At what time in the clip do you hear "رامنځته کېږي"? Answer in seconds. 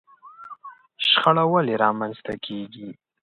1.83-2.89